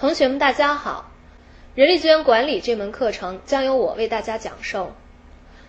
[0.00, 1.10] 同学们，大家好！
[1.74, 4.94] 人力资源管理这门课程将由我为大家讲授。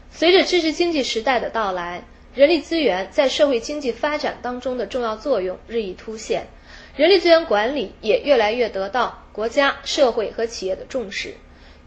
[0.10, 6.48] 随着知识经济时代的到来，人力资源在社会经济发展当中的重要作用日益凸显，
[6.96, 11.34] 人力资源管理也越来越得到国家、社会和企业的重视。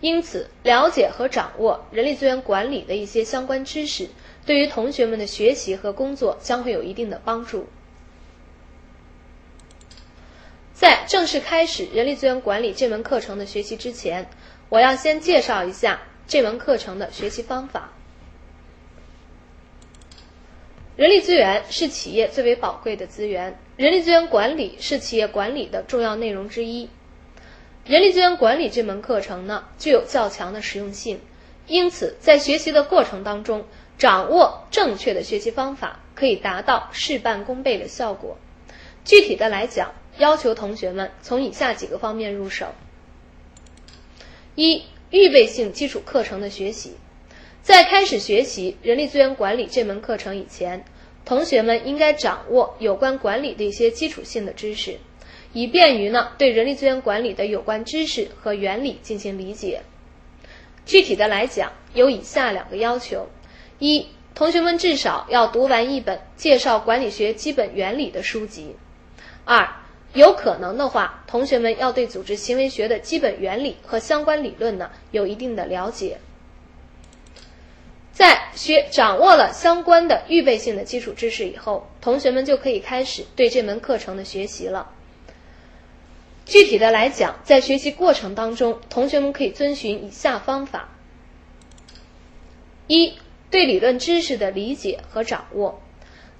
[0.02, 4.10] 因此，了解和掌握人力资源管理的一些相关知识，
[4.44, 7.66] 对于同学们的学习和工作将会有一定的帮助。
[10.74, 14.28] 在正式开始人力资源管理这门课程的学习之前，
[14.68, 17.92] 我要先介绍一下这门课程的学习方法。
[20.96, 26.88] 人力资源是企业最为宝贵的资源，人力资源管理是企业管理的重要内容之一。
[27.84, 31.20] 人力资源管理这门课程呢，具有较强的实用性，
[31.68, 33.64] 因此在学习的过程当中，
[33.96, 38.36] 掌握正确的学习方法，可以达到事半功倍的效果。
[39.04, 42.68] 具体的来讲，要求同学们从以下几个方面入手：
[44.54, 46.94] 一、预备性基础课程的学习。
[47.62, 50.84] 在开始学习人力资源管理这门课程以前，
[51.24, 54.98] 同学们应该掌握有关管理的一些基础性的知识，
[55.52, 59.82] 以便于呢对人力资源管理的有关知识和原理进行理解。
[60.84, 63.28] 具体的来讲，有以下两个要求：
[63.78, 68.76] 一、同学们至少要读完一本介绍管理学基本原理的书籍；
[69.46, 69.66] 二。
[70.14, 76.18] 有可能的话，同学们要对组织行为学的基本原理和相关理论呢有一定的了解。
[78.12, 84.90] 在学掌握了相关的预备性的基础知识以后，同学们就可以开始对这门课程的学习了。
[86.46, 90.90] 具体的来讲，在学习过程当中，同学们可以遵循以下方法：
[92.86, 93.14] 一
[93.50, 95.80] 对理论知识的理解和掌握。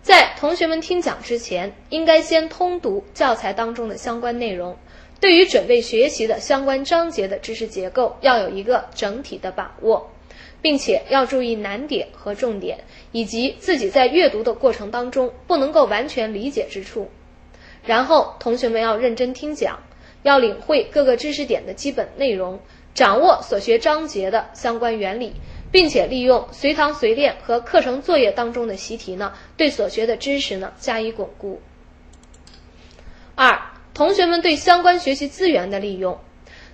[0.05, 4.77] 在同学们听讲之前，应该先通读教材当中的相关内容，
[5.19, 10.11] 对于准备学习的相关章节的知识结构要有一个整体的把握，
[10.61, 17.09] 并且要注意难点和重点，以及自己在阅读的过程当中不能够完全理解之处。
[17.87, 19.83] 然后，同学们要认真听讲，
[20.23, 22.61] 要领会各个知识点的基本内容，
[22.93, 25.33] 掌握所学章节的相关原理。
[25.75, 31.61] 并且利用随堂随练和课程作业当中的习题呢，对所学的知识呢加以巩固。
[33.35, 33.61] 二、
[33.93, 36.17] 同学们对相关学习资源的利用，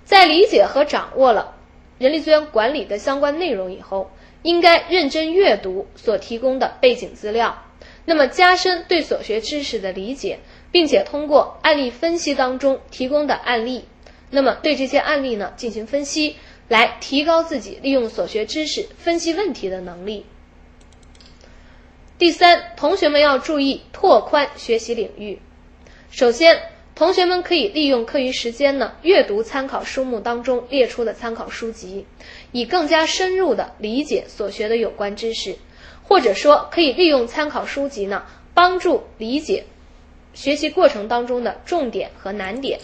[0.05, 1.55] 在理解和掌握了
[1.97, 4.11] 人力资源管理的相关内容以后，
[4.43, 7.57] 应该认真阅读所提供的背景资料，
[8.05, 10.41] 那么加深对所学知识的理解，
[10.71, 13.87] 并且通过案例分析当中提供的案例，
[14.29, 16.37] 那么对这些案例呢进行分析。
[16.71, 20.25] 来提高自己利用所学知识分析问题的能力。
[22.17, 25.41] 第三，同学们要注意拓宽学习领域。
[26.13, 26.63] 首先，
[26.95, 32.07] 同学们可以利用课余时间呢，阅读参考书目当中列出的参考书籍，
[32.53, 35.57] 以更加深入的理解所学的有关知识，
[36.05, 39.65] 或者说可以利用参考书籍呢，帮助理解
[40.35, 42.79] 学习过程当中的重点和难点。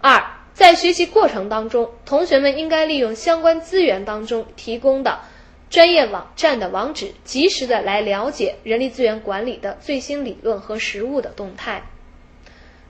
[0.00, 0.35] 二。
[0.56, 5.20] 在学习过程当中，同学们应该利用相关资源当中提供的
[5.68, 11.82] 专业网站的网址，及时的来了解人力资源管理的最新理论和实务的动态。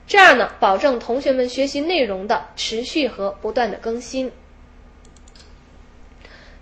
[0.07, 4.31] 这样呢，保证同学们学习内容的持续和不断的更新。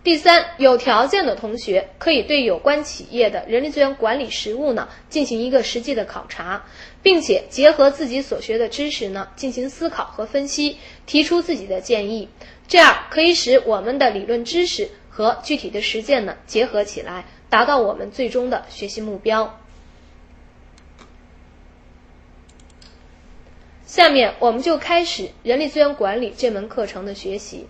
[0.06, 6.64] 第三，有条件的同学可以对有关企业的人力资源管理实务呢进行一个实际的考察，
[7.02, 10.78] 并且结合自己所学的知识呢进行思考和分析，
[11.08, 12.30] 提出自己的建议。
[12.68, 19.60] 这样可以使我们的理论知识和具体的实践呢结合起来，达到我们最终的学习目标。
[23.88, 27.66] 下面我们就开始人力资源管理这门课程的学习。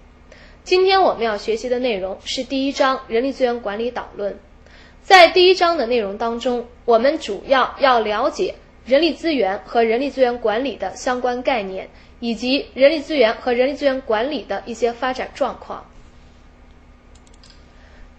[0.66, 4.40] 今天我们要学习的内容是第一章人力资源管理导论。
[5.04, 11.90] 在第一章的内容当中，我们主要要了解人力资源和人力资源管理的相关概念，
[12.20, 15.86] 以及人力资源和人力资源管理的一些发展状况。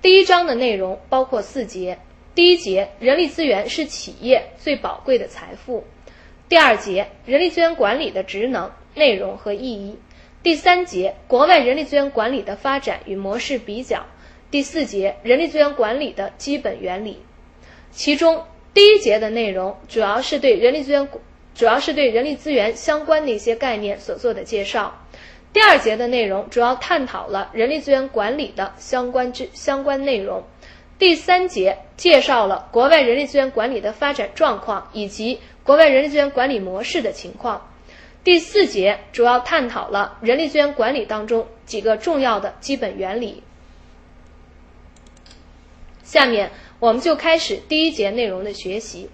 [0.01, 1.99] 第一章的内容包括四节：
[2.37, 5.83] 第一节，人力资源是企业最宝贵的财富；
[6.49, 9.97] 第二节，人力资源管理的职能、内容和意义。
[10.47, 14.07] 第三节，国外人力资源管理的发展与模式比较。
[14.49, 17.19] 第四节，人力资源管理的基本原理。
[17.91, 21.09] 其中，第一节的内容主要是对人力资源，
[21.57, 24.97] 主要是对人力资源相关的一些概念所做的介绍。
[25.53, 30.45] 第二节的内容主要探讨了人力资源管理的相关之相关内容。
[30.97, 37.69] 第三节介绍了国外人力资源管理的发展状况以及国外人力资源管理模式的情况。
[38.27, 43.41] 第四节主要探讨了人力资源管理当中几个重要的基本原理。
[46.03, 46.51] 下面
[46.81, 49.09] 我们就开始第一节内容的学习。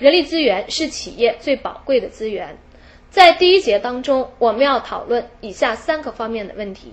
[0.00, 2.58] 人力资源是企业最宝贵的资源。
[3.08, 6.92] 在第一节当中，我们要讨论以下三个方面的问题：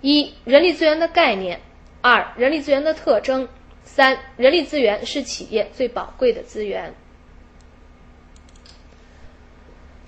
[0.00, 1.56] 一、人力资源的概念；
[2.00, 3.46] 二、人力资源的特征；
[3.84, 6.92] 三、人力资源是企业最宝贵的资源。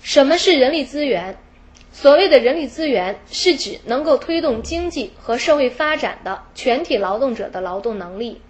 [0.01, 1.37] 什么是人力资源？
[1.91, 8.41] 所谓的人力资源，是指能够推动经济和社会发展的全体劳动者的劳动能力。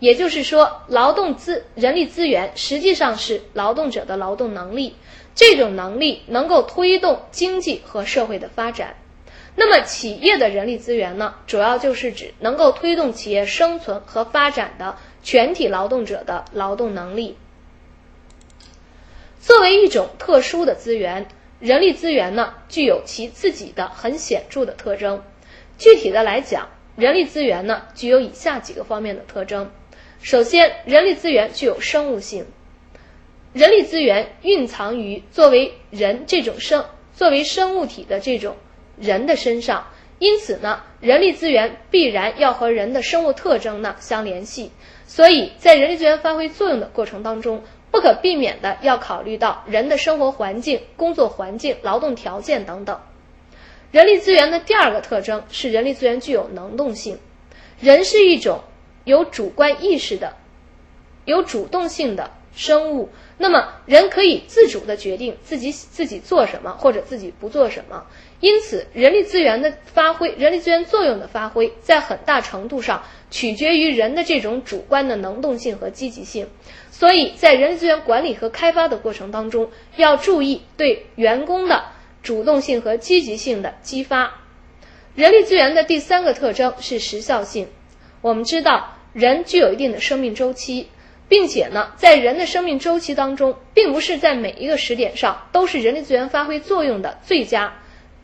[0.00, 4.94] 也就是说，劳动资人力资源实际上是劳动者的劳动能力，
[5.34, 8.94] 这种能力能够推动经济和社会的发展。
[9.56, 17.36] 那么，企业的人力资源呢，主要就是指能够推动企业生存和发展的全体劳动者的劳动能力。
[19.40, 21.26] 作为一种特殊的资源，
[21.60, 25.22] 人力资源呢具有其自己的很显著的特征。
[25.78, 29.70] 具体的来讲，人力资源呢具有以下几个方面的特征。
[30.20, 32.46] 首先，人力资源具有生物性。
[33.52, 36.84] 人力资源蕴藏于作为人这种生
[37.14, 38.56] 作为生物体的这种
[38.98, 39.86] 人的身上，
[40.18, 44.70] 因此呢，人力资源必然要和人的生物特征呢相联系。
[45.06, 53.00] 所以在人力资源发挥作用的过程当中，不可避免的要考虑到人的生活环境、工作环境、劳动条件等等。
[53.90, 57.18] 人力资源的第二个特征是人力资源具有能动性。
[57.80, 58.60] 人是一种
[59.04, 60.34] 有主观意识的、
[61.24, 63.08] 有主动性的生物，
[63.38, 68.04] 那么人可以自主的决定自己自己做什么或者自己不做什么。
[68.40, 76.48] 因此，人力资源的发挥，人力资源作用的发挥，在很大程度上取决于人的这种主观的能动性和积极性。
[76.90, 81.84] 所以在人力资源管理和开发的过程当中，要注意对员工的
[82.22, 84.32] 主动性和积极性的激发。
[85.16, 87.66] 人力资源的第三个特征是时效性。
[88.20, 90.88] 我们知道，人具有一定的生命周期，
[91.28, 97.72] 并且呢，在人的生命周期当中，并不是在每一个时点上都是人力资源发挥作用的最佳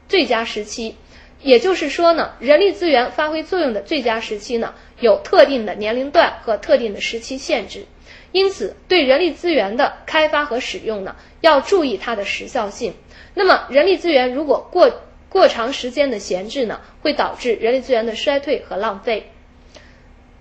[0.09, 0.97] 最佳时期。
[1.43, 7.85] 也就是说呢，人力资源发挥作用的最佳时期呢，有特定的年龄段和特定的时期限制。
[8.33, 12.95] 因此，对人力资源的开发和使用呢，要注意它的时效性。
[13.35, 19.31] 那么，人力资源如果过过长时间的闲置呢，会导致人力资源的衰退和浪费。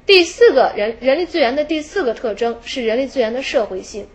[0.05, 4.07] 第四个人人力资源的第四个特征是人力资源的社会性。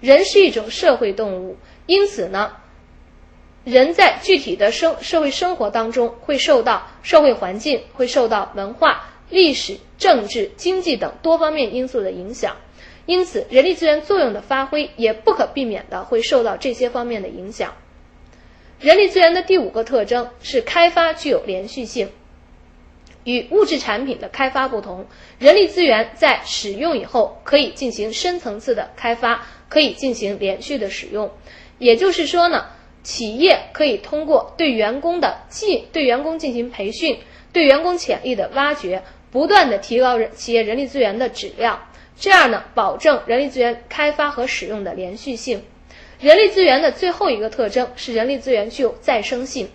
[0.00, 1.56] 人是一种社会动物，
[1.86, 2.52] 因此呢，
[3.64, 12.56] 人在具体的生社会生活当中，会受到社会环境、会受到文化、历史、政治、经济等多方面因素的影响。
[13.06, 17.74] 因此，人力资源作用的发挥也不可避免的会受到这些方面的影响。
[18.80, 22.10] 人力资源的第五个特征是开发具有连续性。
[23.24, 25.06] 与物质产品的开发不同，
[25.38, 31.30] 人力资源在使用以后可以进行深层次的开发，可以进行连续的使用。
[31.78, 32.66] 也就是说呢，
[33.02, 37.18] 企业可以通过对员工的进对员工进行培训，
[37.52, 41.88] 对员工潜力的挖掘，不断的提高人企业人力资源的质量。
[42.18, 45.64] 这样呢，保证人力资源开发和使用的连续性。
[46.20, 49.68] 人力资源的最后一个特征是人力资源具有再生性。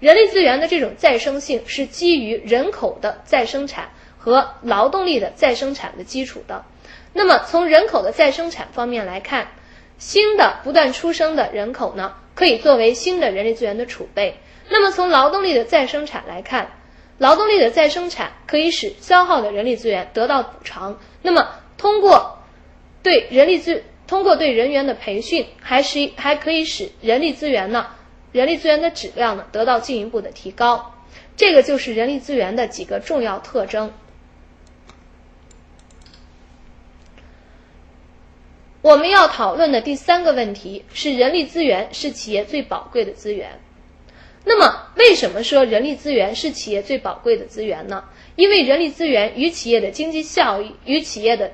[0.00, 6.66] 人力资源的这种再生性是基于人口的再生产和劳动力的再生产的基础的。
[7.14, 9.48] 那么从人口的再生产方面来看，
[9.96, 14.36] 新的不断出生的人口呢，可以作为新的人力资源的储备。
[14.68, 16.70] 那么从劳动力的再生产来看，
[17.18, 20.98] 劳动力的再生产可以使消耗的人力资源得到补偿。
[21.22, 22.38] 那么通过
[23.02, 27.86] 对人力资通过对人员的培训，还是还可以使人力资源呢，
[28.32, 30.94] 人力资源的质量呢得到进一步的提高。
[31.36, 33.92] 这个就是人力资源的几个重要特征。
[38.84, 43.58] 我们要讨论的第三个问题是人力资源是企业最宝贵的资源。
[44.44, 48.04] 那么，为什么说人力资源是企业最宝贵的资源呢？
[48.36, 51.50] 因为人力资源与企业的经济效益与企业的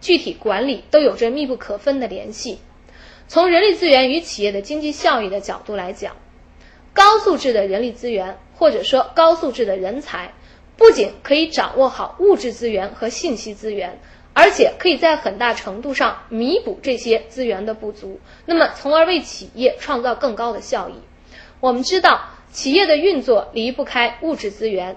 [0.00, 2.58] 具体管理都有着密不可分的联系。
[3.28, 6.16] 从人力资源与企业的经济效益的角度来讲，
[6.92, 10.34] 高素质的人力资源或者说高素质的人才，
[10.82, 14.00] 不仅可以掌握好物质资源和信息资源，
[14.32, 20.94] 而且可以在很大程度上弥补这些资源的不足，那么从而为企业创造更高的效益。
[21.60, 24.96] 我们知道，企业的运作离不开物质资源，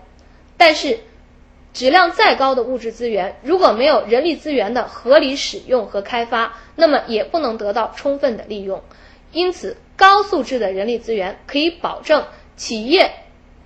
[0.58, 1.01] 但是。
[1.72, 8.82] 质量再高的物质资源，如果没有人力资源的合理使用和开发，那么也不能得到充分的利用。
[9.34, 13.12] 因此，高素质的人力资源可以保证企业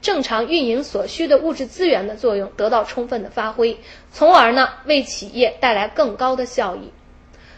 [0.02, 3.78] 正常运营所需的物质资源的作用得到充分的发挥，
[4.12, 6.92] 从而呢为企业带来更高的效益。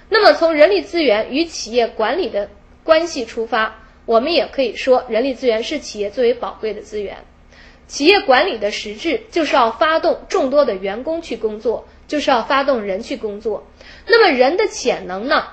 [0.09, 2.49] 那么从人力资源与企业管理的
[2.83, 7.17] 关系出发，我们也可以说，人力资源是企业最为宝贵的资源。
[7.87, 13.67] 企业管理的实质就是要发动众多的员工去工作，就是要发动人去工作。
[14.07, 15.47] 那么人的潜能呢？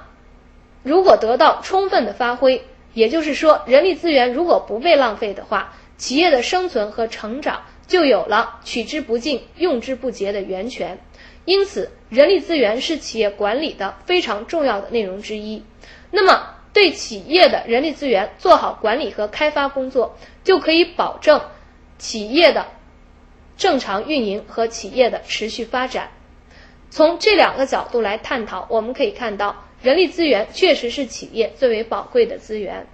[0.85, 2.65] 如果得到充分的发挥，
[2.95, 10.99] 也就是说，人力资源如果不被浪费的话，企业的生存和成长就有了取之不尽、用之不竭的源泉。
[11.45, 15.65] 因此，人力资源是企业管理的非常重要的内容之一。
[16.11, 21.41] 那么，对企业的人力资源做好管理和开发工作，就可以保证
[21.99, 22.67] 企业的
[23.57, 26.11] 正常运营和企业的持续发展。
[26.91, 32.87] 从这两个角度来探讨，我们可以看到，人力资源确实是企业最为宝贵的资源。